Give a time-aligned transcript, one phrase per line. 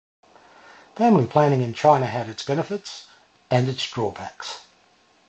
[0.95, 3.05] Family planning in China had its benefits,
[3.51, 4.65] and its drawbacks.